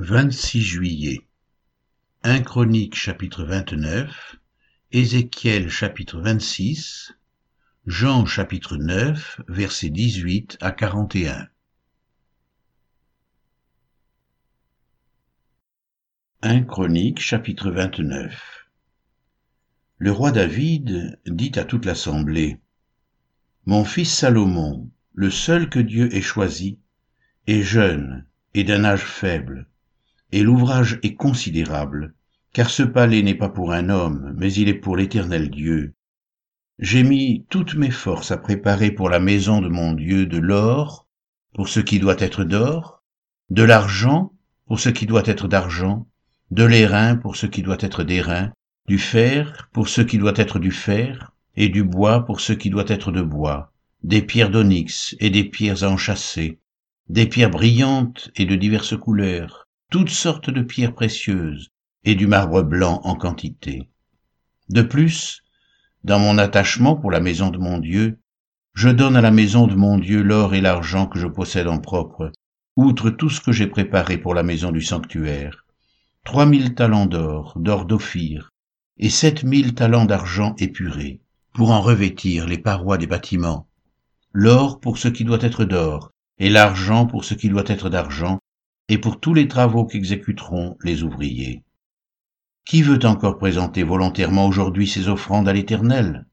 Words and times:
26 0.00 0.62
juillet. 0.62 1.26
1 2.22 2.42
Chronique 2.42 2.94
chapitre 2.94 3.42
29 3.42 4.36
Ézéchiel 4.92 5.68
chapitre 5.68 6.20
26 6.20 7.14
Jean 7.84 8.24
chapitre 8.24 8.76
9 8.76 9.40
versets 9.48 9.90
18 9.90 10.58
à 10.60 10.70
41 10.70 11.48
1 16.42 16.62
Chronique 16.62 17.18
chapitre 17.18 17.72
29 17.72 18.68
Le 19.98 20.12
roi 20.12 20.30
David 20.30 21.18
dit 21.26 21.52
à 21.56 21.64
toute 21.64 21.84
l'assemblée 21.84 22.60
Mon 23.66 23.84
fils 23.84 24.14
Salomon, 24.14 24.88
le 25.14 25.30
seul 25.32 25.68
que 25.68 25.80
Dieu 25.80 26.14
ait 26.14 26.22
choisi, 26.22 26.78
est 27.48 27.62
jeune 27.62 28.24
et 28.54 28.62
d'un 28.62 28.84
âge 28.84 29.04
faible 29.04 29.66
et 30.32 30.42
l'ouvrage 30.42 30.98
est 31.02 31.14
considérable, 31.14 32.14
car 32.52 32.70
ce 32.70 32.82
palais 32.82 33.22
n'est 33.22 33.34
pas 33.34 33.48
pour 33.48 33.72
un 33.72 33.88
homme, 33.88 34.34
mais 34.36 34.52
il 34.52 34.68
est 34.68 34.74
pour 34.74 34.96
l'éternel 34.96 35.50
Dieu. 35.50 35.94
J'ai 36.78 37.02
mis 37.02 37.44
toutes 37.48 37.74
mes 37.74 37.90
forces 37.90 38.30
à 38.30 38.36
préparer 38.36 38.90
pour 38.90 39.08
la 39.08 39.20
maison 39.20 39.60
de 39.60 39.68
mon 39.68 39.92
Dieu 39.92 40.26
de 40.26 40.38
l'or, 40.38 41.06
pour 41.54 41.68
ce 41.68 41.80
qui 41.80 41.98
doit 41.98 42.16
être 42.18 42.44
d'or, 42.44 43.02
de 43.50 43.62
l'argent, 43.62 44.32
pour 44.66 44.78
ce 44.78 44.88
qui 44.88 45.06
doit 45.06 45.26
être 45.26 45.48
d'argent, 45.48 46.06
de 46.50 46.64
l'airain 46.64 47.16
pour 47.16 47.36
ce 47.36 47.46
qui 47.46 47.62
doit 47.62 47.78
être 47.80 48.04
d'airain, 48.04 48.52
du 48.86 48.98
fer 48.98 49.68
pour 49.72 49.88
ce 49.88 50.00
qui 50.00 50.18
doit 50.18 50.36
être 50.36 50.58
du 50.58 50.70
fer, 50.70 51.32
et 51.56 51.68
du 51.68 51.82
bois 51.82 52.24
pour 52.24 52.40
ce 52.40 52.52
qui 52.52 52.70
doit 52.70 52.84
être 52.88 53.10
de 53.10 53.22
bois, 53.22 53.72
des 54.02 54.22
pierres 54.22 54.50
d'onyx 54.50 55.16
et 55.20 55.30
des 55.30 55.44
pierres 55.44 55.82
enchâssées, 55.82 56.60
des 57.08 57.26
pierres 57.26 57.50
brillantes 57.50 58.30
et 58.36 58.44
de 58.44 58.54
diverses 58.54 58.96
couleurs, 58.96 59.67
toutes 59.90 60.10
sortes 60.10 60.50
de 60.50 60.60
pierres 60.60 60.94
précieuses 60.94 61.70
et 62.04 62.14
du 62.14 62.26
marbre 62.26 62.62
blanc 62.62 63.00
en 63.04 63.14
quantité. 63.14 63.88
De 64.68 64.82
plus, 64.82 65.42
dans 66.04 66.18
mon 66.18 66.36
attachement 66.36 66.94
pour 66.94 67.10
la 67.10 67.20
maison 67.20 67.48
de 67.48 67.56
mon 67.56 67.78
Dieu, 67.78 68.18
je 68.74 68.90
donne 68.90 69.16
à 69.16 69.22
la 69.22 69.30
maison 69.30 69.66
de 69.66 69.74
mon 69.74 69.96
Dieu 69.96 70.22
l'or 70.22 70.54
et 70.54 70.60
l'argent 70.60 71.06
que 71.06 71.18
je 71.18 71.26
possède 71.26 71.68
en 71.68 71.78
propre, 71.78 72.32
outre 72.76 73.08
tout 73.08 73.30
ce 73.30 73.40
que 73.40 73.50
j'ai 73.50 73.66
préparé 73.66 74.18
pour 74.18 74.34
la 74.34 74.42
maison 74.42 74.72
du 74.72 74.82
sanctuaire, 74.82 75.64
trois 76.22 76.44
mille 76.44 76.74
talents 76.74 77.06
d'or, 77.06 77.54
d'or 77.56 77.86
d'Ophir, 77.86 78.50
et 78.98 79.08
sept 79.08 79.42
mille 79.42 79.74
talents 79.74 80.04
d'argent 80.04 80.54
épuré, 80.58 81.22
pour 81.54 81.70
en 81.70 81.80
revêtir 81.80 82.46
les 82.46 82.58
parois 82.58 82.98
des 82.98 83.06
bâtiments, 83.06 83.66
l'or 84.32 84.80
pour 84.80 84.98
ce 84.98 85.08
qui 85.08 85.24
doit 85.24 85.40
être 85.40 85.64
d'or, 85.64 86.10
et 86.38 86.50
l'argent 86.50 87.06
pour 87.06 87.24
ce 87.24 87.32
qui 87.32 87.48
doit 87.48 87.64
être 87.66 87.88
d'argent, 87.88 88.38
et 88.88 88.98
pour 88.98 89.20
tous 89.20 89.34
les 89.34 89.48
travaux 89.48 89.84
qu'exécuteront 89.84 90.76
les 90.82 91.02
ouvriers. 91.02 91.62
Qui 92.64 92.82
veut 92.82 93.04
encore 93.04 93.38
présenter 93.38 93.82
volontairement 93.82 94.46
aujourd'hui 94.46 94.86
ses 94.86 95.08
offrandes 95.08 95.48
à 95.48 95.52
l'Éternel? 95.52 96.26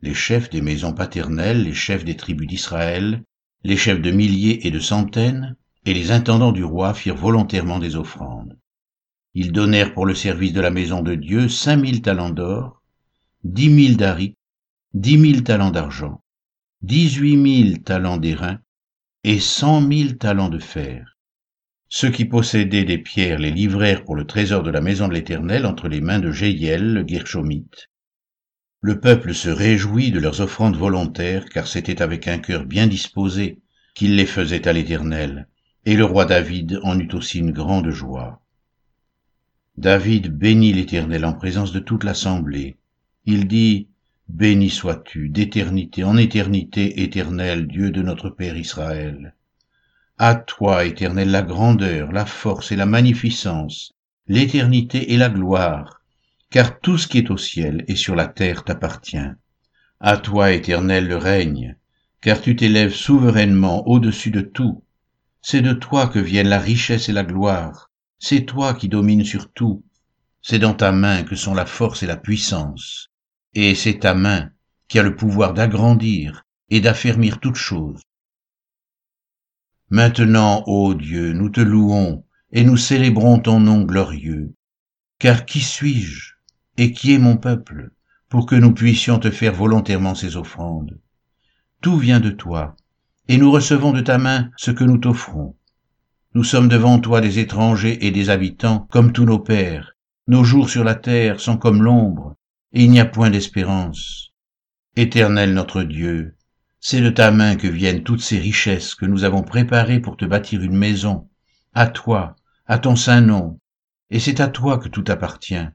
Les 0.00 0.14
chefs 0.14 0.50
des 0.50 0.60
maisons 0.60 0.92
paternelles, 0.92 1.62
les 1.62 1.74
chefs 1.74 2.04
des 2.04 2.16
tribus 2.16 2.46
d'Israël, 2.46 3.22
les 3.62 3.76
chefs 3.76 4.02
de 4.02 4.10
milliers 4.10 4.66
et 4.66 4.70
de 4.70 4.78
centaines, 4.78 5.56
et 5.86 5.94
les 5.94 6.10
intendants 6.10 6.52
du 6.52 6.64
roi 6.64 6.94
firent 6.94 7.16
volontairement 7.16 7.78
des 7.78 7.96
offrandes. 7.96 8.58
Ils 9.34 9.52
donnèrent 9.52 9.92
pour 9.92 10.06
le 10.06 10.14
service 10.14 10.52
de 10.52 10.60
la 10.60 10.70
maison 10.70 11.02
de 11.02 11.14
Dieu 11.14 11.48
cinq 11.48 11.76
mille 11.76 12.02
talents 12.02 12.30
d'or, 12.30 12.82
dix 13.42 13.68
mille 13.68 13.96
d'aric, 13.96 14.36
dix 14.92 15.18
mille 15.18 15.42
talents 15.42 15.70
d'argent, 15.70 16.22
dix-huit 16.82 17.36
mille 17.36 17.82
talents 17.82 18.16
d'airain 18.16 18.60
et 19.24 19.40
cent 19.40 19.80
mille 19.80 20.18
talents 20.18 20.50
de 20.50 20.58
fer. 20.58 21.13
Ceux 21.96 22.10
qui 22.10 22.24
possédaient 22.24 22.82
des 22.82 22.98
pierres 22.98 23.38
les 23.38 23.52
livrèrent 23.52 24.02
pour 24.02 24.16
le 24.16 24.26
trésor 24.26 24.64
de 24.64 24.70
la 24.72 24.80
maison 24.80 25.06
de 25.06 25.14
l'Éternel 25.14 25.64
entre 25.64 25.86
les 25.86 26.00
mains 26.00 26.18
de 26.18 26.32
Jéiel, 26.32 26.92
le 26.92 27.04
Guerchomite. 27.04 27.88
Le 28.80 28.98
peuple 28.98 29.32
se 29.32 29.48
réjouit 29.48 30.10
de 30.10 30.18
leurs 30.18 30.40
offrandes 30.40 30.76
volontaires, 30.76 31.44
car 31.48 31.68
c'était 31.68 32.02
avec 32.02 32.26
un 32.26 32.38
cœur 32.38 32.64
bien 32.64 32.88
disposé 32.88 33.60
qu'ils 33.94 34.16
les 34.16 34.26
faisaient 34.26 34.66
à 34.66 34.72
l'Éternel, 34.72 35.46
et 35.84 35.94
le 35.94 36.04
roi 36.04 36.24
David 36.24 36.80
en 36.82 36.98
eut 36.98 37.14
aussi 37.14 37.38
une 37.38 37.52
grande 37.52 37.90
joie. 37.90 38.42
David 39.76 40.36
bénit 40.36 40.72
l'Éternel 40.72 41.24
en 41.24 41.34
présence 41.34 41.70
de 41.70 41.78
toute 41.78 42.02
l'assemblée. 42.02 42.76
Il 43.24 43.46
dit, 43.46 43.86
Béni 44.28 44.68
sois-tu 44.68 45.28
d'éternité 45.28 46.02
en 46.02 46.16
éternité, 46.16 47.04
éternel 47.04 47.68
Dieu 47.68 47.92
de 47.92 48.02
notre 48.02 48.30
Père 48.30 48.56
Israël. 48.56 49.36
À 50.18 50.36
toi, 50.36 50.84
Éternel, 50.84 51.32
la 51.32 51.42
grandeur, 51.42 52.12
la 52.12 52.24
force 52.24 52.70
et 52.70 52.76
la 52.76 52.86
magnificence, 52.86 53.94
l'éternité 54.28 55.12
et 55.12 55.16
la 55.16 55.28
gloire, 55.28 56.02
car 56.50 56.78
tout 56.78 56.98
ce 56.98 57.08
qui 57.08 57.18
est 57.18 57.32
au 57.32 57.36
ciel 57.36 57.84
et 57.88 57.96
sur 57.96 58.14
la 58.14 58.28
terre 58.28 58.62
t'appartient. 58.62 59.32
À 59.98 60.16
toi, 60.16 60.52
Éternel, 60.52 61.08
le 61.08 61.16
règne, 61.16 61.76
car 62.20 62.40
tu 62.40 62.54
t'élèves 62.54 62.94
souverainement 62.94 63.88
au-dessus 63.88 64.30
de 64.30 64.40
tout. 64.40 64.84
C'est 65.42 65.62
de 65.62 65.72
toi 65.72 66.06
que 66.06 66.20
viennent 66.20 66.48
la 66.48 66.60
richesse 66.60 67.08
et 67.08 67.12
la 67.12 67.24
gloire, 67.24 67.90
c'est 68.20 68.46
toi 68.46 68.72
qui 68.72 68.88
domines 68.88 69.24
sur 69.24 69.52
tout. 69.52 69.82
C'est 70.42 70.60
dans 70.60 70.74
ta 70.74 70.92
main 70.92 71.24
que 71.24 71.34
sont 71.34 71.54
la 71.54 71.66
force 71.66 72.04
et 72.04 72.06
la 72.06 72.16
puissance, 72.16 73.10
et 73.52 73.74
c'est 73.74 73.98
ta 73.98 74.14
main 74.14 74.50
qui 74.86 75.00
a 75.00 75.02
le 75.02 75.16
pouvoir 75.16 75.54
d'agrandir 75.54 76.44
et 76.70 76.80
d'affermir 76.80 77.40
toutes 77.40 77.56
choses. 77.56 78.00
Maintenant, 79.94 80.64
ô 80.66 80.92
Dieu, 80.92 81.32
nous 81.34 81.50
te 81.50 81.60
louons 81.60 82.24
et 82.50 82.64
nous 82.64 82.76
célébrons 82.76 83.38
ton 83.38 83.60
nom 83.60 83.82
glorieux. 83.82 84.52
Car 85.20 85.44
qui 85.44 85.60
suis-je 85.60 86.32
et 86.76 86.90
qui 86.90 87.14
est 87.14 87.20
mon 87.20 87.36
peuple 87.36 87.92
pour 88.28 88.44
que 88.44 88.56
nous 88.56 88.74
puissions 88.74 89.20
te 89.20 89.30
faire 89.30 89.54
volontairement 89.54 90.16
ces 90.16 90.36
offrandes? 90.36 90.98
Tout 91.80 91.96
vient 91.96 92.18
de 92.18 92.30
toi, 92.30 92.74
et 93.28 93.36
nous 93.36 93.52
recevons 93.52 93.92
de 93.92 94.00
ta 94.00 94.18
main 94.18 94.50
ce 94.56 94.72
que 94.72 94.82
nous 94.82 94.98
t'offrons. 94.98 95.54
Nous 96.34 96.42
sommes 96.42 96.66
devant 96.66 96.98
toi 96.98 97.20
des 97.20 97.38
étrangers 97.38 98.04
et 98.04 98.10
des 98.10 98.30
habitants 98.30 98.88
comme 98.90 99.12
tous 99.12 99.24
nos 99.24 99.38
pères. 99.38 99.92
Nos 100.26 100.42
jours 100.42 100.70
sur 100.70 100.82
la 100.82 100.96
terre 100.96 101.38
sont 101.38 101.56
comme 101.56 101.84
l'ombre, 101.84 102.34
et 102.72 102.82
il 102.82 102.90
n'y 102.90 102.98
a 102.98 103.04
point 103.04 103.30
d'espérance. 103.30 104.32
Éternel 104.96 105.54
notre 105.54 105.84
Dieu, 105.84 106.34
c'est 106.86 107.00
de 107.00 107.08
ta 107.08 107.30
main 107.30 107.56
que 107.56 107.66
viennent 107.66 108.02
toutes 108.02 108.20
ces 108.20 108.38
richesses 108.38 108.94
que 108.94 109.06
nous 109.06 109.24
avons 109.24 109.42
préparées 109.42 110.00
pour 110.00 110.18
te 110.18 110.26
bâtir 110.26 110.60
une 110.60 110.76
maison, 110.76 111.30
à 111.72 111.86
toi, 111.86 112.36
à 112.66 112.78
ton 112.78 112.94
saint 112.94 113.22
nom, 113.22 113.58
et 114.10 114.20
c'est 114.20 114.38
à 114.38 114.48
toi 114.48 114.76
que 114.76 114.90
tout 114.90 115.04
appartient. 115.08 115.66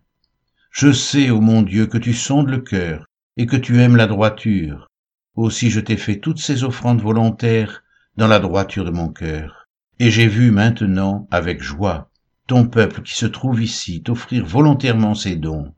Je 0.70 0.92
sais, 0.92 1.32
ô 1.32 1.42
mon 1.42 1.64
Dieu, 1.64 1.88
que 1.88 1.98
tu 1.98 2.14
sondes 2.14 2.50
le 2.50 2.60
cœur 2.60 3.08
et 3.38 3.48
que 3.48 3.58
tu 3.58 3.82
aimes 3.82 3.96
la 3.96 4.06
droiture. 4.06 4.92
Aussi 5.34 5.72
je 5.72 5.80
t'ai 5.80 5.98
fait 5.98 6.20
toutes 6.20 6.38
ces 6.38 6.64
offrandes 6.64 7.02
volontaires 7.02 7.82
dans 8.16 8.28
la 8.28 8.38
droiture 8.38 8.86
de 8.86 8.92
mon 8.92 9.10
cœur. 9.10 9.68
Et 9.98 10.12
j'ai 10.12 10.28
vu 10.28 10.52
maintenant, 10.52 11.28
avec 11.32 11.64
joie, 11.64 12.12
ton 12.46 12.68
peuple 12.68 13.02
qui 13.02 13.16
se 13.16 13.26
trouve 13.26 13.64
ici 13.64 14.04
t'offrir 14.04 14.46
volontairement 14.46 15.16
ses 15.16 15.38
dons. 15.38 15.74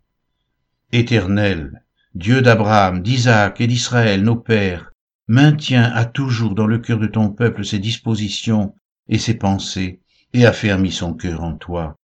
Éternel, 0.92 1.86
Dieu 2.16 2.42
d'Abraham, 2.42 3.02
d'Isaac 3.02 3.62
et 3.62 3.68
d'Israël, 3.68 4.24
nos 4.24 4.36
pères, 4.36 4.91
maintiens 5.32 5.90
à 5.94 6.04
toujours 6.04 6.56
dans 6.56 6.68
le 6.68 6.78
cœur 6.78 7.00
de 7.00 7.08
ton 7.08 7.30
peuple 7.30 7.64
ses 7.64 7.80
dispositions 7.80 8.76
et 9.08 9.18
ses 9.18 9.36
pensées, 9.36 10.02
et 10.34 10.46
affermis 10.46 10.92
son 10.92 11.14
cœur 11.14 11.42
en 11.42 11.56
toi. 11.56 11.96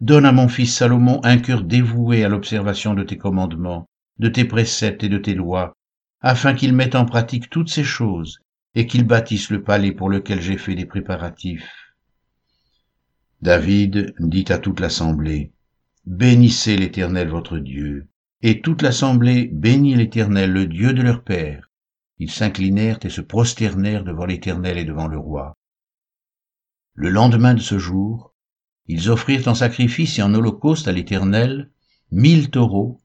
Donne 0.00 0.26
à 0.26 0.32
mon 0.32 0.48
fils 0.48 0.76
Salomon 0.76 1.18
un 1.24 1.38
cœur 1.38 1.62
dévoué 1.62 2.24
à 2.24 2.28
l'observation 2.28 2.92
de 2.92 3.02
tes 3.02 3.16
commandements, 3.16 3.86
de 4.18 4.28
tes 4.28 4.44
préceptes 4.44 5.02
et 5.02 5.08
de 5.08 5.16
tes 5.16 5.32
lois, 5.32 5.72
afin 6.20 6.52
qu'il 6.52 6.74
mette 6.74 6.94
en 6.94 7.06
pratique 7.06 7.48
toutes 7.48 7.70
ces 7.70 7.84
choses, 7.84 8.38
et 8.74 8.86
qu'il 8.86 9.06
bâtisse 9.06 9.48
le 9.48 9.62
palais 9.62 9.92
pour 9.92 10.10
lequel 10.10 10.42
j'ai 10.42 10.58
fait 10.58 10.74
des 10.74 10.84
préparatifs. 10.84 11.94
David 13.40 14.14
dit 14.18 14.44
à 14.50 14.58
toute 14.58 14.80
l'assemblée, 14.80 15.52
Bénissez 16.04 16.76
l'Éternel 16.76 17.28
votre 17.28 17.56
Dieu, 17.56 18.08
et 18.42 18.60
toute 18.60 18.82
l'assemblée 18.82 19.48
bénit 19.50 19.94
l'Éternel, 19.94 20.52
le 20.52 20.66
Dieu 20.66 20.92
de 20.92 21.00
leur 21.00 21.24
Père, 21.24 21.70
ils 22.18 22.30
s'inclinèrent 22.30 22.98
et 23.02 23.10
se 23.10 23.20
prosternèrent 23.20 24.04
devant 24.04 24.26
l'Éternel 24.26 24.78
et 24.78 24.84
devant 24.84 25.08
le 25.08 25.18
roi. 25.18 25.54
Le 26.94 27.10
lendemain 27.10 27.54
de 27.54 27.60
ce 27.60 27.78
jour, 27.78 28.34
ils 28.86 29.10
offrirent 29.10 29.48
en 29.48 29.54
sacrifice 29.54 30.18
et 30.18 30.22
en 30.22 30.34
holocauste 30.34 30.88
à 30.88 30.92
l'Éternel 30.92 31.70
mille 32.10 32.50
taureaux, 32.50 33.00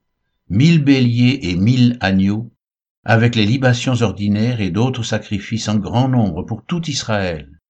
mille 0.48 0.84
béliers 0.84 1.40
et 1.42 1.56
mille 1.56 1.96
agneaux, 2.00 2.52
avec 3.04 3.34
les 3.34 3.46
libations 3.46 4.02
ordinaires 4.02 4.60
et 4.60 4.70
d'autres 4.70 5.02
sacrifices 5.02 5.68
en 5.68 5.76
grand 5.76 6.08
nombre 6.08 6.42
pour 6.42 6.64
tout 6.64 6.88
Israël. 6.88 7.60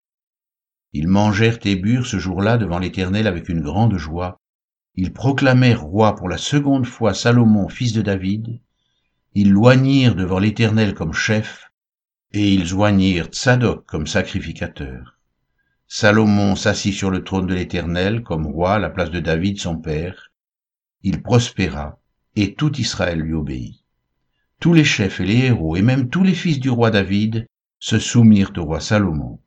Ils 0.93 1.09
mangèrent 1.09 1.65
et 1.65 1.77
burent 1.77 2.07
ce 2.07 2.19
jour-là 2.19 2.59
devant 2.59 2.79
l'Éternel 2.79 3.27
avec 3.27 3.49
une 3.49 3.61
grande 3.61 3.97
joie. 3.97 4.37
Ils 4.97 5.13
proclamèrent 5.13 5.83
roi 5.83 6.17
pour 6.17 6.29
la 6.29 6.37
seconde 6.37 6.85
fois 6.85 7.15
Salomon, 7.15 7.69
fils 7.69 7.93
de 7.93 8.03
David, 8.03 8.61
ils 9.35 9.53
loignirent 9.53 10.17
devant 10.17 10.41
l'Éternel 10.41 10.95
comme 10.95 11.13
chef, 11.13 11.71
et 12.33 12.53
ils 12.53 12.67
joignirent 12.67 13.27
Tsadok 13.27 13.87
comme 13.87 14.07
sacrificateur. 14.07 15.19
Salomon 15.87 16.57
s'assit 16.57 16.95
sur 16.95 17.11
le 17.11 17.25
trône 17.25 17.47
de 17.47 17.55
l'Éternel 17.55 18.23
comme 18.23 18.47
roi 18.47 18.75
à 18.75 18.79
la 18.79 18.91
place 18.91 19.11
de 19.11 19.21
David 19.21 19.59
son 19.59 19.77
père. 19.77 20.31
Il 21.03 21.23
prospéra, 21.23 21.99
et 22.37 22.55
tout 22.55 22.77
Israël 22.81 23.19
lui 23.21 23.35
obéit. 23.35 23.85
Tous 24.61 24.75
les 24.75 24.85
chefs 24.85 25.21
et 25.21 25.25
les 25.25 25.47
héros, 25.47 25.77
et 25.77 25.83
même 25.83 26.11
tous 26.11 26.23
les 26.23 26.35
fils 26.35 26.61
du 26.61 26.69
roi 26.69 26.91
David, 26.91 27.47
se 27.79 27.99
soumirent 27.99 28.53
au 28.59 28.65
roi 28.65 28.81
Salomon. 28.81 29.41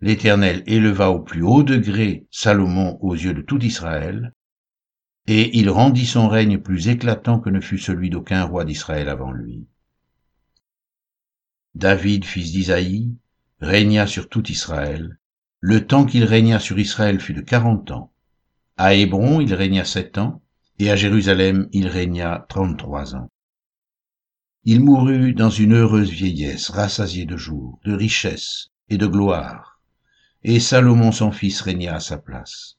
L'Éternel 0.00 0.62
éleva 0.66 1.10
au 1.10 1.20
plus 1.20 1.42
haut 1.42 1.62
degré 1.62 2.26
Salomon 2.30 2.98
aux 3.00 3.14
yeux 3.14 3.32
de 3.32 3.40
tout 3.40 3.64
Israël, 3.64 4.33
et 5.26 5.58
il 5.58 5.70
rendit 5.70 6.06
son 6.06 6.28
règne 6.28 6.58
plus 6.58 6.88
éclatant 6.88 7.40
que 7.40 7.50
ne 7.50 7.60
fut 7.60 7.78
celui 7.78 8.10
d'aucun 8.10 8.44
roi 8.44 8.64
d'Israël 8.64 9.08
avant 9.08 9.32
lui. 9.32 9.66
David, 11.74 12.24
fils 12.24 12.52
d'Isaïe, 12.52 13.14
régna 13.60 14.06
sur 14.06 14.28
tout 14.28 14.50
Israël. 14.50 15.18
Le 15.60 15.86
temps 15.86 16.04
qu'il 16.04 16.24
régna 16.24 16.58
sur 16.58 16.78
Israël 16.78 17.20
fut 17.20 17.32
de 17.32 17.40
quarante 17.40 17.90
ans. 17.90 18.12
À 18.76 18.94
Hébron, 18.94 19.40
il 19.40 19.54
régna 19.54 19.84
sept 19.84 20.18
ans, 20.18 20.42
et 20.78 20.90
à 20.90 20.96
Jérusalem, 20.96 21.68
il 21.72 21.88
régna 21.88 22.44
trente-trois 22.48 23.14
ans. 23.14 23.28
Il 24.64 24.80
mourut 24.80 25.34
dans 25.34 25.50
une 25.50 25.74
heureuse 25.74 26.10
vieillesse, 26.10 26.70
rassasié 26.70 27.24
de 27.24 27.36
jours, 27.36 27.80
de 27.84 27.94
richesses 27.94 28.70
et 28.88 28.98
de 28.98 29.06
gloire, 29.06 29.80
et 30.42 30.60
Salomon 30.60 31.12
son 31.12 31.32
fils 31.32 31.60
régna 31.60 31.94
à 31.94 32.00
sa 32.00 32.18
place. 32.18 32.76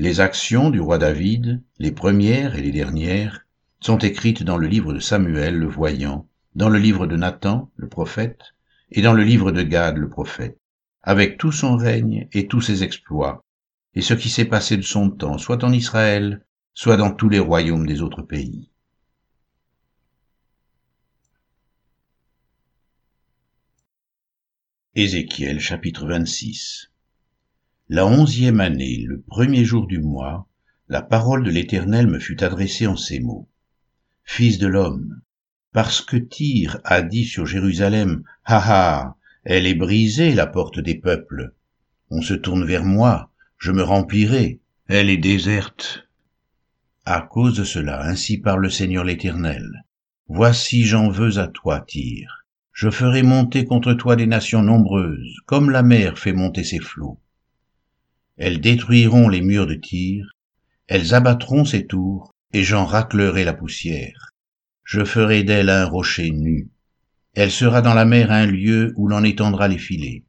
Les 0.00 0.20
actions 0.20 0.70
du 0.70 0.78
roi 0.78 0.96
David, 0.96 1.60
les 1.80 1.90
premières 1.90 2.54
et 2.54 2.62
les 2.62 2.70
dernières, 2.70 3.48
sont 3.80 3.98
écrites 3.98 4.44
dans 4.44 4.56
le 4.56 4.68
livre 4.68 4.94
de 4.94 5.00
Samuel 5.00 5.56
le 5.56 5.66
voyant, 5.66 6.28
dans 6.54 6.68
le 6.68 6.78
livre 6.78 7.08
de 7.08 7.16
Nathan 7.16 7.72
le 7.74 7.88
prophète, 7.88 8.54
et 8.92 9.02
dans 9.02 9.12
le 9.12 9.24
livre 9.24 9.50
de 9.50 9.62
Gad 9.62 9.96
le 9.96 10.08
prophète, 10.08 10.56
avec 11.02 11.36
tout 11.36 11.50
son 11.50 11.76
règne 11.76 12.28
et 12.30 12.46
tous 12.46 12.60
ses 12.60 12.84
exploits, 12.84 13.44
et 13.94 14.00
ce 14.00 14.14
qui 14.14 14.30
s'est 14.30 14.44
passé 14.44 14.76
de 14.76 14.82
son 14.82 15.10
temps, 15.10 15.36
soit 15.36 15.64
en 15.64 15.72
Israël, 15.72 16.46
soit 16.74 16.96
dans 16.96 17.12
tous 17.12 17.28
les 17.28 17.40
royaumes 17.40 17.88
des 17.88 18.00
autres 18.00 18.22
pays. 18.22 18.70
Ézéchiel 24.94 25.58
chapitre 25.58 26.06
26 26.06 26.87
la 27.90 28.04
onzième 28.04 28.60
année, 28.60 29.02
le 29.06 29.18
premier 29.18 29.64
jour 29.64 29.86
du 29.86 29.98
mois, 29.98 30.46
la 30.88 31.00
parole 31.00 31.42
de 31.42 31.50
l'Éternel 31.50 32.06
me 32.06 32.18
fut 32.18 32.44
adressée 32.44 32.86
en 32.86 32.96
ces 32.96 33.18
mots. 33.18 33.48
Fils 34.24 34.58
de 34.58 34.66
l'homme, 34.66 35.22
parce 35.72 36.02
que 36.02 36.18
Tyr 36.18 36.80
a 36.84 37.00
dit 37.00 37.24
sur 37.24 37.46
Jérusalem, 37.46 38.24
Ha 38.44 38.58
ha, 38.58 39.16
elle 39.42 39.66
est 39.66 39.74
brisée, 39.74 40.34
la 40.34 40.46
porte 40.46 40.78
des 40.78 40.96
peuples. 40.96 41.54
On 42.10 42.20
se 42.20 42.34
tourne 42.34 42.66
vers 42.66 42.84
moi, 42.84 43.30
je 43.56 43.72
me 43.72 43.82
remplirai, 43.82 44.60
elle 44.88 45.08
est 45.08 45.16
déserte. 45.16 46.06
À 47.06 47.22
cause 47.22 47.56
de 47.56 47.64
cela, 47.64 48.04
ainsi 48.04 48.36
parle 48.36 48.60
le 48.60 48.70
Seigneur 48.70 49.04
l'Éternel. 49.04 49.86
Voici 50.28 50.84
j'en 50.84 51.08
veux 51.08 51.38
à 51.38 51.48
toi, 51.48 51.80
Tyr. 51.80 52.44
Je 52.70 52.90
ferai 52.90 53.22
monter 53.22 53.64
contre 53.64 53.94
toi 53.94 54.14
des 54.14 54.26
nations 54.26 54.62
nombreuses, 54.62 55.38
comme 55.46 55.70
la 55.70 55.82
mer 55.82 56.18
fait 56.18 56.34
monter 56.34 56.64
ses 56.64 56.80
flots 56.80 57.18
elles 58.38 58.60
détruiront 58.60 59.28
les 59.28 59.40
murs 59.40 59.66
de 59.66 59.74
tir, 59.74 60.36
elles 60.86 61.12
abattront 61.12 61.64
ses 61.64 61.86
tours, 61.86 62.32
et 62.52 62.62
j'en 62.62 62.86
raclerai 62.86 63.44
la 63.44 63.52
poussière. 63.52 64.30
Je 64.84 65.04
ferai 65.04 65.42
d'elle 65.44 65.68
un 65.68 65.84
rocher 65.84 66.30
nu. 66.30 66.70
Elle 67.34 67.50
sera 67.50 67.82
dans 67.82 67.94
la 67.94 68.06
mer 68.06 68.32
un 68.32 68.46
lieu 68.46 68.94
où 68.96 69.06
l'on 69.06 69.22
étendra 69.22 69.68
les 69.68 69.76
filets. 69.76 70.24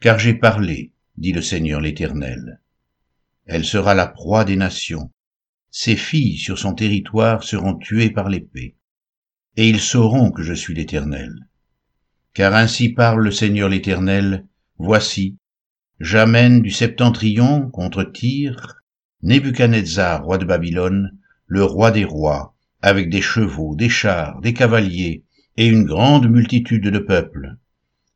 Car 0.00 0.18
j'ai 0.18 0.34
parlé, 0.34 0.92
dit 1.18 1.32
le 1.32 1.42
Seigneur 1.42 1.80
l'Éternel. 1.80 2.60
Elle 3.46 3.64
sera 3.64 3.94
la 3.94 4.06
proie 4.06 4.44
des 4.44 4.56
nations. 4.56 5.10
Ses 5.70 5.96
filles 5.96 6.38
sur 6.38 6.58
son 6.58 6.72
territoire 6.72 7.42
seront 7.42 7.74
tuées 7.74 8.10
par 8.10 8.28
l'épée. 8.28 8.76
Et 9.56 9.68
ils 9.68 9.80
sauront 9.80 10.30
que 10.30 10.42
je 10.42 10.54
suis 10.54 10.74
l'Éternel. 10.74 11.48
Car 12.32 12.54
ainsi 12.54 12.88
parle 12.88 13.22
le 13.22 13.30
Seigneur 13.30 13.68
l'Éternel, 13.68 14.46
voici, 14.78 15.36
J'amène 16.00 16.60
du 16.60 16.70
septentrion 16.70 17.70
contre 17.70 18.02
Tyr, 18.02 18.82
Nebuchadnezzar, 19.22 20.24
roi 20.24 20.38
de 20.38 20.44
Babylone, 20.44 21.16
le 21.46 21.62
roi 21.62 21.92
des 21.92 22.04
rois, 22.04 22.56
avec 22.82 23.08
des 23.10 23.22
chevaux, 23.22 23.76
des 23.76 23.88
chars, 23.88 24.40
des 24.40 24.52
cavaliers, 24.54 25.22
et 25.56 25.68
une 25.68 25.84
grande 25.84 26.28
multitude 26.28 26.88
de 26.88 26.98
peuples. 26.98 27.56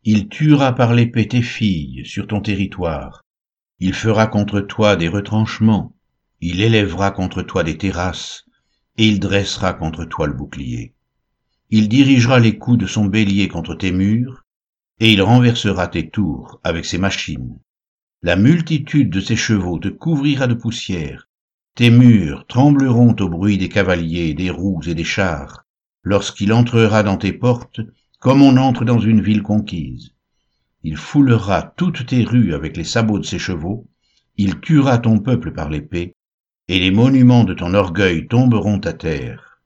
Il 0.02 0.28
tuera 0.28 0.74
par 0.74 0.92
l'épée 0.92 1.28
tes 1.28 1.40
filles 1.40 2.04
sur 2.04 2.26
ton 2.26 2.40
territoire. 2.40 3.22
Il 3.78 3.94
fera 3.94 4.26
contre 4.26 4.60
toi 4.60 4.96
des 4.96 5.08
retranchements. 5.08 5.94
Il 6.40 6.60
élèvera 6.60 7.12
contre 7.12 7.42
toi 7.42 7.62
des 7.62 7.78
terrasses, 7.78 8.44
et 8.96 9.06
il 9.06 9.20
dressera 9.20 9.72
contre 9.72 10.04
toi 10.04 10.26
le 10.26 10.34
bouclier. 10.34 10.94
Il 11.70 11.88
dirigera 11.88 12.40
les 12.40 12.58
coups 12.58 12.78
de 12.78 12.86
son 12.86 13.04
bélier 13.04 13.46
contre 13.46 13.76
tes 13.76 13.92
murs, 13.92 14.44
et 14.98 15.12
il 15.12 15.22
renversera 15.22 15.86
tes 15.86 16.10
tours 16.10 16.60
avec 16.64 16.84
ses 16.84 16.98
machines. 16.98 17.56
La 18.20 18.34
multitude 18.34 19.10
de 19.10 19.20
ses 19.20 19.36
chevaux 19.36 19.78
te 19.78 19.86
couvrira 19.86 20.48
de 20.48 20.54
poussière. 20.54 21.28
Tes 21.76 21.90
murs 21.90 22.46
trembleront 22.48 23.14
au 23.20 23.28
bruit 23.28 23.58
des 23.58 23.68
cavaliers, 23.68 24.34
des 24.34 24.50
roues 24.50 24.82
et 24.88 24.96
des 24.96 25.04
chars, 25.04 25.64
lorsqu'il 26.02 26.52
entrera 26.52 27.04
dans 27.04 27.16
tes 27.16 27.32
portes, 27.32 27.80
comme 28.18 28.42
on 28.42 28.56
entre 28.56 28.84
dans 28.84 28.98
une 28.98 29.20
ville 29.20 29.44
conquise. 29.44 30.16
Il 30.82 30.96
foulera 30.96 31.62
toutes 31.76 32.06
tes 32.06 32.24
rues 32.24 32.54
avec 32.54 32.76
les 32.76 32.82
sabots 32.82 33.20
de 33.20 33.24
ses 33.24 33.38
chevaux, 33.38 33.86
il 34.36 34.58
tuera 34.58 34.98
ton 34.98 35.20
peuple 35.20 35.52
par 35.52 35.70
l'épée, 35.70 36.16
et 36.66 36.80
les 36.80 36.90
monuments 36.90 37.44
de 37.44 37.54
ton 37.54 37.72
orgueil 37.72 38.26
tomberont 38.26 38.80
à 38.80 38.94
terre. 38.94 39.60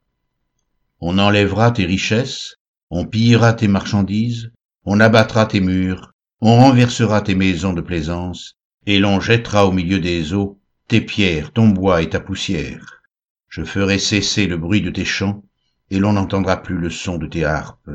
On 1.01 1.17
enlèvera 1.17 1.71
tes 1.71 1.85
richesses, 1.85 2.57
on 2.91 3.07
pillera 3.07 3.53
tes 3.53 3.67
marchandises, 3.67 4.51
on 4.85 4.99
abattra 4.99 5.47
tes 5.47 5.59
murs, 5.59 6.12
on 6.45 6.57
renversera 6.57 7.21
tes 7.21 7.35
maisons 7.35 7.71
de 7.71 7.79
plaisance, 7.79 8.57
et 8.85 8.99
l'on 8.99 9.21
jettera 9.21 9.65
au 9.65 9.71
milieu 9.71 10.01
des 10.01 10.33
eaux 10.33 10.59
tes 10.89 10.99
pierres, 10.99 11.53
ton 11.53 11.69
bois 11.69 12.01
et 12.01 12.09
ta 12.09 12.19
poussière. 12.19 13.01
Je 13.47 13.63
ferai 13.63 13.97
cesser 13.97 14.45
le 14.45 14.57
bruit 14.57 14.81
de 14.81 14.89
tes 14.89 15.05
chants, 15.05 15.45
et 15.89 15.99
l'on 15.99 16.11
n'entendra 16.11 16.61
plus 16.61 16.77
le 16.77 16.89
son 16.89 17.17
de 17.17 17.27
tes 17.27 17.45
harpes. 17.45 17.91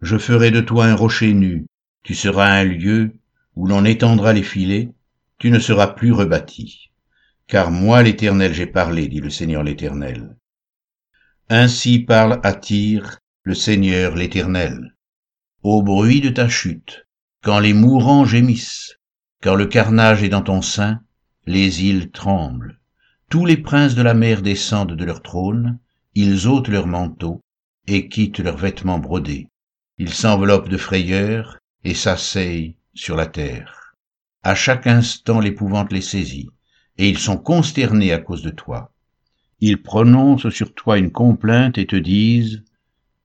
Je 0.00 0.16
ferai 0.16 0.50
de 0.50 0.62
toi 0.62 0.86
un 0.86 0.94
rocher 0.94 1.34
nu, 1.34 1.66
tu 2.02 2.14
seras 2.14 2.46
un 2.46 2.64
lieu 2.64 3.12
où 3.54 3.66
l'on 3.66 3.84
étendra 3.84 4.32
les 4.32 4.42
filets, 4.42 4.88
tu 5.36 5.50
ne 5.50 5.58
seras 5.58 5.88
plus 5.88 6.12
rebâti. 6.12 6.90
Car 7.48 7.70
moi 7.70 8.02
l'Éternel 8.02 8.54
j'ai 8.54 8.66
parlé, 8.66 9.08
dit 9.08 9.20
le 9.20 9.28
Seigneur 9.28 9.62
l'Éternel. 9.62 10.34
Ainsi 11.50 11.98
parle 11.98 12.40
à 12.44 12.54
Tyr 12.54 13.18
le 13.42 13.54
Seigneur 13.54 14.16
l'Éternel. 14.16 14.94
Au 15.62 15.82
bruit 15.82 16.22
de 16.22 16.30
ta 16.30 16.48
chute, 16.48 17.03
quand 17.44 17.58
les 17.58 17.74
mourants 17.74 18.24
gémissent, 18.24 18.98
quand 19.42 19.54
le 19.54 19.66
carnage 19.66 20.22
est 20.22 20.30
dans 20.30 20.40
ton 20.40 20.62
sein, 20.62 21.02
les 21.44 21.84
îles 21.84 22.10
tremblent. 22.10 22.80
Tous 23.28 23.44
les 23.44 23.58
princes 23.58 23.94
de 23.94 24.00
la 24.00 24.14
mer 24.14 24.40
descendent 24.40 24.96
de 24.96 25.04
leur 25.04 25.20
trône, 25.20 25.78
ils 26.14 26.48
ôtent 26.48 26.68
leurs 26.68 26.86
manteaux 26.86 27.42
et 27.86 28.08
quittent 28.08 28.38
leurs 28.38 28.56
vêtements 28.56 28.98
brodés. 28.98 29.48
Ils 29.98 30.14
s'enveloppent 30.14 30.70
de 30.70 30.78
frayeur 30.78 31.58
et 31.84 31.92
s'asseyent 31.92 32.78
sur 32.94 33.14
la 33.14 33.26
terre. 33.26 33.94
À 34.42 34.54
chaque 34.54 34.86
instant 34.86 35.38
l'épouvante 35.38 35.92
les 35.92 36.00
saisit, 36.00 36.48
et 36.96 37.10
ils 37.10 37.18
sont 37.18 37.36
consternés 37.36 38.14
à 38.14 38.20
cause 38.20 38.42
de 38.42 38.50
toi. 38.50 38.90
Ils 39.60 39.82
prononcent 39.82 40.48
sur 40.48 40.72
toi 40.72 40.96
une 40.96 41.12
complainte 41.12 41.76
et 41.76 41.86
te 41.86 41.96
disent, 41.96 42.64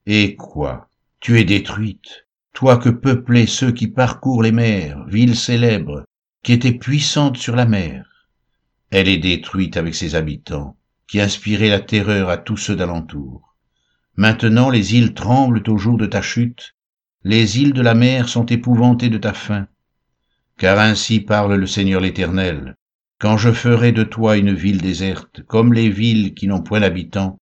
Et 0.05 0.35
quoi? 0.35 0.89
Tu 1.21 1.39
es 1.39 1.45
détruite, 1.45 2.27
toi 2.53 2.77
que 2.77 2.89
peuplaient 2.89 3.47
ceux 3.47 3.71
qui 3.71 3.87
parcourent 3.87 4.43
les 4.43 4.51
mers, 4.51 5.05
ville 5.05 5.35
célèbre, 5.35 6.03
qui 6.43 6.53
était 6.53 6.73
puissante 6.73 7.37
sur 7.37 7.55
la 7.55 7.65
mer. 7.65 8.27
Elle 8.91 9.07
est 9.07 9.17
détruite 9.17 9.77
avec 9.77 9.95
ses 9.95 10.15
habitants, 10.15 10.77
qui 11.07 11.21
inspiraient 11.21 11.69
la 11.69 11.79
terreur 11.79 12.29
à 12.29 12.37
tous 12.37 12.57
ceux 12.57 12.75
d'alentour. 12.75 13.55
Maintenant 14.15 14.69
les 14.69 14.95
îles 14.95 15.13
tremblent 15.13 15.63
au 15.67 15.77
jour 15.77 15.97
de 15.97 16.05
ta 16.05 16.21
chute, 16.21 16.75
les 17.23 17.59
îles 17.59 17.73
de 17.73 17.81
la 17.81 17.95
mer 17.95 18.29
sont 18.29 18.45
épouvantées 18.45 19.09
de 19.09 19.17
ta 19.17 19.33
fin. 19.33 19.67
Car 20.57 20.79
ainsi 20.79 21.19
parle 21.19 21.55
le 21.55 21.67
Seigneur 21.67 22.01
l'Éternel, 22.01 22.75
quand 23.19 23.37
je 23.37 23.51
ferai 23.51 23.91
de 23.91 24.03
toi 24.03 24.37
une 24.37 24.53
ville 24.53 24.81
déserte, 24.81 25.43
comme 25.43 25.73
les 25.73 25.89
villes 25.89 26.33
qui 26.33 26.47
n'ont 26.47 26.61
point 26.61 26.79
d'habitants, 26.79 27.37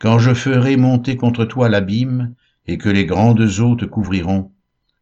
quand 0.00 0.18
je 0.18 0.34
ferai 0.34 0.76
monter 0.76 1.16
contre 1.16 1.44
toi 1.44 1.68
l'abîme, 1.68 2.34
et 2.66 2.78
que 2.78 2.88
les 2.88 3.06
grandes 3.06 3.60
eaux 3.60 3.76
te 3.76 3.84
couvriront, 3.84 4.52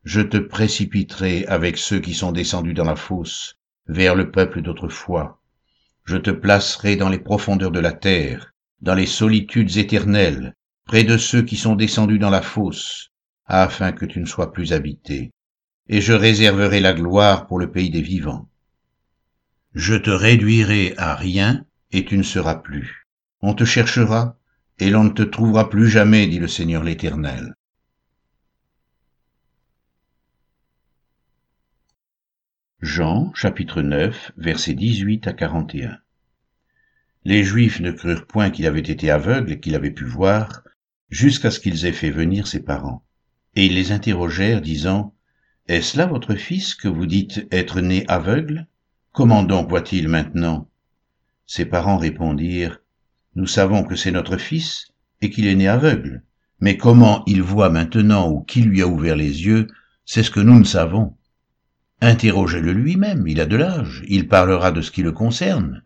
je 0.04 0.20
te 0.20 0.36
précipiterai 0.36 1.46
avec 1.46 1.76
ceux 1.78 2.00
qui 2.00 2.14
sont 2.14 2.32
descendus 2.32 2.74
dans 2.74 2.84
la 2.84 2.96
fosse, 2.96 3.54
vers 3.86 4.14
le 4.14 4.30
peuple 4.30 4.62
d'autrefois. 4.62 5.40
Je 6.04 6.16
te 6.16 6.30
placerai 6.30 6.96
dans 6.96 7.08
les 7.08 7.20
profondeurs 7.20 7.70
de 7.70 7.78
la 7.80 7.92
terre, 7.92 8.52
dans 8.80 8.94
les 8.94 9.06
solitudes 9.06 9.76
éternelles, 9.76 10.54
près 10.84 11.04
de 11.04 11.16
ceux 11.16 11.42
qui 11.42 11.56
sont 11.56 11.76
descendus 11.76 12.18
dans 12.18 12.30
la 12.30 12.42
fosse, 12.42 13.10
afin 13.46 13.92
que 13.92 14.06
tu 14.06 14.20
ne 14.20 14.26
sois 14.26 14.52
plus 14.52 14.72
habité. 14.72 15.30
et 15.88 16.00
je 16.00 16.12
réserverai 16.12 16.80
la 16.80 16.92
gloire 16.92 17.46
pour 17.46 17.58
le 17.58 17.70
pays 17.70 17.90
des 17.90 18.02
vivants. 18.02 18.48
Je 19.74 19.94
te 19.94 20.10
réduirai 20.10 20.94
à 20.96 21.14
rien, 21.14 21.64
et 21.90 22.04
tu 22.04 22.16
ne 22.16 22.22
seras 22.22 22.56
plus. 22.56 23.06
On 23.40 23.54
te 23.54 23.64
cherchera, 23.64 24.38
et 24.82 24.90
l'on 24.90 25.04
ne 25.04 25.10
te 25.10 25.22
trouvera 25.22 25.70
plus 25.70 25.88
jamais, 25.88 26.26
dit 26.26 26.40
le 26.40 26.48
Seigneur 26.48 26.82
l'Éternel. 26.82 27.54
Jean 32.80 33.32
chapitre 33.32 33.80
9 33.80 34.32
versets 34.36 34.74
18 34.74 35.28
à 35.28 35.34
41 35.34 36.00
Les 37.24 37.44
Juifs 37.44 37.78
ne 37.78 37.92
crurent 37.92 38.26
point 38.26 38.50
qu'il 38.50 38.66
avait 38.66 38.80
été 38.80 39.08
aveugle 39.08 39.52
et 39.52 39.60
qu'il 39.60 39.76
avait 39.76 39.92
pu 39.92 40.04
voir, 40.04 40.64
jusqu'à 41.10 41.52
ce 41.52 41.60
qu'ils 41.60 41.86
aient 41.86 41.92
fait 41.92 42.10
venir 42.10 42.48
ses 42.48 42.64
parents. 42.64 43.04
Et 43.54 43.66
ils 43.66 43.76
les 43.76 43.92
interrogèrent, 43.92 44.60
disant, 44.60 45.14
Est-ce 45.68 45.96
là 45.96 46.06
votre 46.06 46.34
fils 46.34 46.74
que 46.74 46.88
vous 46.88 47.06
dites 47.06 47.46
être 47.52 47.80
né 47.80 48.04
aveugle? 48.08 48.66
Comment 49.12 49.44
donc 49.44 49.68
voit-il 49.68 50.08
maintenant? 50.08 50.68
Ses 51.46 51.66
parents 51.66 51.98
répondirent, 51.98 52.81
Nous 53.34 53.46
savons 53.46 53.84
que 53.84 53.96
c'est 53.96 54.10
notre 54.10 54.36
fils 54.36 54.88
et 55.20 55.30
qu'il 55.30 55.46
est 55.46 55.54
né 55.54 55.68
aveugle, 55.68 56.22
mais 56.60 56.76
comment 56.76 57.24
il 57.26 57.42
voit 57.42 57.70
maintenant 57.70 58.28
ou 58.28 58.42
qui 58.42 58.62
lui 58.62 58.82
a 58.82 58.86
ouvert 58.86 59.16
les 59.16 59.46
yeux, 59.46 59.68
c'est 60.04 60.22
ce 60.22 60.30
que 60.30 60.40
nous 60.40 60.58
ne 60.58 60.64
savons. 60.64 61.16
Interrogez-le 62.00 62.72
lui-même, 62.72 63.26
il 63.26 63.40
a 63.40 63.46
de 63.46 63.56
l'âge, 63.56 64.02
il 64.08 64.28
parlera 64.28 64.72
de 64.72 64.80
ce 64.80 64.90
qui 64.90 65.02
le 65.02 65.12
concerne. 65.12 65.82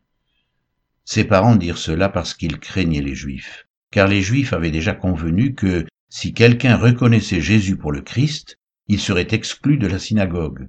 Ses 1.05 1.25
parents 1.25 1.57
dirent 1.57 1.79
cela 1.79 2.09
parce 2.09 2.35
qu'ils 2.35 2.59
craignaient 2.59 3.03
les 3.03 3.15
Juifs, 3.15 3.67
car 3.91 4.09
les 4.09 4.23
Juifs 4.23 4.53
avaient 4.53 4.71
déjà 4.71 4.95
convenu 4.95 5.55
que 5.55 5.87
si 6.09 6.35
quelqu'un 6.35 6.77
reconnaissait 6.77 7.41
Jésus 7.41 7.77
pour 7.77 7.93
le 7.93 8.01
Christ, 8.01 8.59
il 8.89 9.01
serait 9.01 9.29
exclu 9.31 9.77
de 9.79 9.87
la 9.87 9.99
synagogue. 9.99 10.69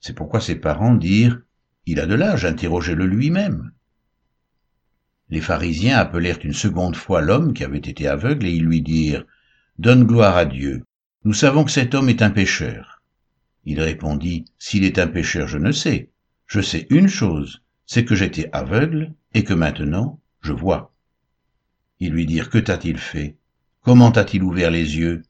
C'est 0.00 0.14
pourquoi 0.14 0.40
ses 0.40 0.56
parents 0.56 0.94
dirent 0.94 1.40
il 1.86 1.98
a 1.98 2.06
de 2.06 2.14
l'âge, 2.14 2.44
interrogez-le 2.44 3.06
lui-même. 3.06 3.72
Les 5.30 5.40
pharisiens 5.40 5.96
appelèrent 5.96 6.44
une 6.44 6.52
seconde 6.52 6.96
fois 6.96 7.20
l'homme 7.20 7.54
qui 7.54 7.62
avait 7.62 7.78
été 7.78 8.08
aveugle 8.08 8.46
et 8.46 8.52
ils 8.52 8.64
lui 8.64 8.82
dirent, 8.82 9.24
Donne 9.78 10.04
gloire 10.04 10.36
à 10.36 10.44
Dieu. 10.44 10.82
Nous 11.24 11.32
savons 11.32 11.64
que 11.64 11.70
cet 11.70 11.94
homme 11.94 12.08
est 12.08 12.22
un 12.22 12.30
pécheur. 12.30 13.00
Il 13.64 13.80
répondit, 13.80 14.44
S'il 14.58 14.84
est 14.84 14.98
un 14.98 15.06
pécheur, 15.06 15.46
je 15.46 15.58
ne 15.58 15.70
sais. 15.70 16.10
Je 16.46 16.60
sais 16.60 16.88
une 16.90 17.06
chose, 17.06 17.62
c'est 17.86 18.04
que 18.04 18.16
j'étais 18.16 18.50
aveugle 18.52 19.12
et 19.32 19.44
que 19.44 19.54
maintenant 19.54 20.18
je 20.40 20.52
vois. 20.52 20.92
Ils 22.00 22.10
lui 22.10 22.26
dirent, 22.26 22.50
Que 22.50 22.58
t'a-t-il 22.58 22.98
fait? 22.98 23.36
Comment 23.82 24.10
t'a-t-il 24.10 24.42
ouvert 24.42 24.72
les 24.72 24.96
yeux? 24.98 25.22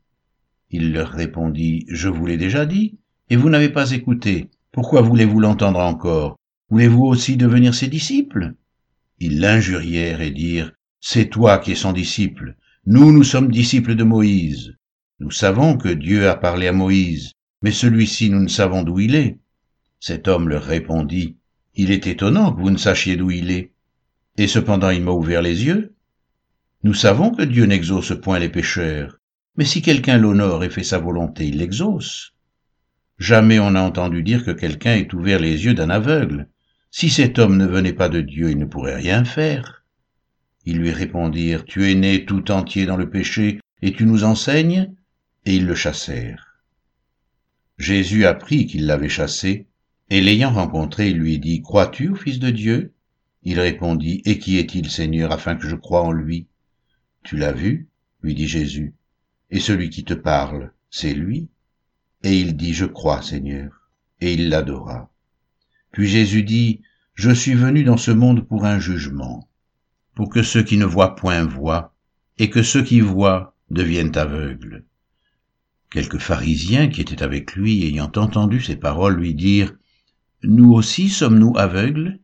Il 0.70 0.92
leur 0.92 1.10
répondit, 1.10 1.84
Je 1.88 2.08
vous 2.08 2.24
l'ai 2.24 2.38
déjà 2.38 2.64
dit, 2.64 2.96
et 3.28 3.36
vous 3.36 3.50
n'avez 3.50 3.68
pas 3.68 3.90
écouté. 3.90 4.48
Pourquoi 4.72 5.02
voulez-vous 5.02 5.40
l'entendre 5.40 5.80
encore? 5.80 6.38
Voulez-vous 6.70 7.04
aussi 7.04 7.36
devenir 7.36 7.74
ses 7.74 7.88
disciples? 7.88 8.54
Ils 9.20 9.38
l'injurièrent 9.38 10.22
et 10.22 10.30
dirent, 10.30 10.72
C'est 11.00 11.30
toi 11.30 11.58
qui 11.58 11.72
es 11.72 11.76
son 11.76 11.92
disciple, 11.92 12.56
nous, 12.86 13.12
nous 13.12 13.24
sommes 13.24 13.50
disciples 13.50 13.94
de 13.94 14.04
Moïse. 14.04 14.74
Nous 15.18 15.30
savons 15.30 15.76
que 15.76 15.90
Dieu 15.90 16.28
a 16.28 16.34
parlé 16.34 16.66
à 16.66 16.72
Moïse, 16.72 17.32
mais 17.60 17.72
celui-ci, 17.72 18.30
nous 18.30 18.40
ne 18.40 18.48
savons 18.48 18.82
d'où 18.82 18.98
il 19.00 19.14
est. 19.14 19.38
Cet 20.00 20.28
homme 20.28 20.48
leur 20.48 20.64
répondit, 20.64 21.36
Il 21.74 21.90
est 21.90 22.06
étonnant 22.06 22.52
que 22.52 22.62
vous 22.62 22.70
ne 22.70 22.78
sachiez 22.78 23.16
d'où 23.16 23.30
il 23.30 23.50
est. 23.50 23.72
Et 24.38 24.48
cependant 24.48 24.88
il 24.88 25.02
m'a 25.02 25.10
ouvert 25.10 25.42
les 25.42 25.66
yeux. 25.66 25.94
Nous 26.82 26.94
savons 26.94 27.30
que 27.30 27.42
Dieu 27.42 27.66
n'exauce 27.66 28.18
point 28.18 28.38
les 28.38 28.48
pécheurs, 28.48 29.18
mais 29.56 29.66
si 29.66 29.82
quelqu'un 29.82 30.16
l'honore 30.16 30.64
et 30.64 30.70
fait 30.70 30.82
sa 30.82 30.98
volonté, 30.98 31.46
il 31.46 31.58
l'exauce. 31.58 32.32
Jamais 33.18 33.60
on 33.60 33.72
n'a 33.72 33.82
entendu 33.82 34.22
dire 34.22 34.46
que 34.46 34.50
quelqu'un 34.52 34.94
ait 34.94 35.14
ouvert 35.14 35.38
les 35.38 35.66
yeux 35.66 35.74
d'un 35.74 35.90
aveugle. 35.90 36.48
Si 36.92 37.08
cet 37.08 37.38
homme 37.38 37.56
ne 37.56 37.66
venait 37.66 37.92
pas 37.92 38.08
de 38.08 38.20
Dieu, 38.20 38.50
il 38.50 38.58
ne 38.58 38.64
pourrait 38.64 38.96
rien 38.96 39.24
faire. 39.24 39.84
Ils 40.66 40.78
lui 40.78 40.90
répondirent, 40.90 41.64
Tu 41.64 41.90
es 41.90 41.94
né 41.94 42.24
tout 42.24 42.50
entier 42.50 42.84
dans 42.84 42.96
le 42.96 43.08
péché, 43.08 43.60
et 43.80 43.92
tu 43.92 44.04
nous 44.06 44.24
enseignes 44.24 44.92
Et 45.46 45.54
ils 45.56 45.66
le 45.66 45.74
chassèrent. 45.74 46.62
Jésus 47.78 48.26
apprit 48.26 48.66
qu'ils 48.66 48.86
l'avaient 48.86 49.08
chassé, 49.08 49.68
et 50.10 50.20
l'ayant 50.20 50.52
rencontré, 50.52 51.10
il 51.10 51.18
lui 51.18 51.38
dit, 51.38 51.62
Crois-tu 51.62 52.08
au 52.08 52.16
Fils 52.16 52.40
de 52.40 52.50
Dieu? 52.50 52.92
Il 53.44 53.60
répondit, 53.60 54.20
Et 54.24 54.38
qui 54.38 54.58
est-il, 54.58 54.90
Seigneur, 54.90 55.30
afin 55.32 55.54
que 55.54 55.68
je 55.68 55.76
croie 55.76 56.02
en 56.02 56.12
lui? 56.12 56.48
Tu 57.22 57.36
l'as 57.36 57.52
vu? 57.52 57.88
lui 58.22 58.34
dit 58.34 58.48
Jésus. 58.48 58.94
Et 59.50 59.60
celui 59.60 59.90
qui 59.90 60.04
te 60.04 60.14
parle, 60.14 60.72
c'est 60.90 61.14
lui 61.14 61.48
Et 62.24 62.38
il 62.38 62.56
dit, 62.56 62.74
Je 62.74 62.84
crois, 62.84 63.22
Seigneur. 63.22 63.90
Et 64.20 64.34
il 64.34 64.48
l'adora. 64.48 65.09
Puis 65.92 66.08
Jésus 66.08 66.42
dit, 66.42 66.82
Je 67.14 67.30
suis 67.30 67.54
venu 67.54 67.84
dans 67.84 67.96
ce 67.96 68.10
monde 68.10 68.46
pour 68.46 68.64
un 68.64 68.78
jugement, 68.78 69.48
pour 70.14 70.28
que 70.28 70.42
ceux 70.42 70.62
qui 70.62 70.76
ne 70.76 70.84
voient 70.84 71.16
point 71.16 71.44
voient, 71.44 71.94
et 72.38 72.48
que 72.50 72.62
ceux 72.62 72.82
qui 72.82 73.00
voient 73.00 73.54
deviennent 73.70 74.16
aveugles. 74.16 74.84
Quelques 75.90 76.18
pharisiens 76.18 76.88
qui 76.88 77.00
étaient 77.00 77.22
avec 77.22 77.56
lui, 77.56 77.84
ayant 77.84 78.12
entendu 78.14 78.60
ces 78.60 78.76
paroles, 78.76 79.16
lui 79.16 79.34
dirent, 79.34 79.74
Nous 80.44 80.72
aussi 80.72 81.08
sommes-nous 81.08 81.54
aveugles? 81.56 82.20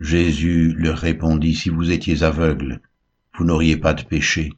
Jésus 0.00 0.74
leur 0.78 0.98
répondit, 0.98 1.54
Si 1.54 1.68
vous 1.68 1.90
étiez 1.90 2.22
aveugles, 2.22 2.80
vous 3.36 3.44
n'auriez 3.44 3.76
pas 3.76 3.92
de 3.92 4.02
péché. 4.02 4.52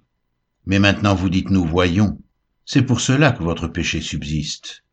Mais 0.67 0.79
maintenant 0.79 1.15
vous 1.15 1.31
dites, 1.31 1.51
Nous 1.51 1.65
voyons. 1.65 2.21
C'est 2.65 2.83
pour 2.83 3.01
cela 3.01 3.33
que 3.33 3.43
votre 3.43 3.67
péché 3.67 4.01
subsiste. 4.01 4.85